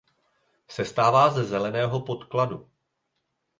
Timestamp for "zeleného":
1.45-2.01